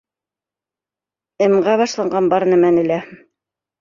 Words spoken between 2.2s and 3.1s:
бар нәмәне лә.